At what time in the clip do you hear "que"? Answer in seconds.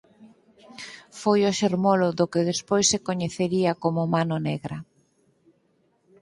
2.31-2.47